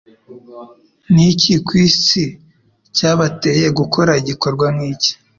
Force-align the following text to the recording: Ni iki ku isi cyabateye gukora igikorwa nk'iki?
Ni 1.13 1.23
iki 1.31 1.53
ku 1.65 1.73
isi 1.87 2.23
cyabateye 2.95 3.65
gukora 3.79 4.11
igikorwa 4.21 4.65
nk'iki? 4.75 5.11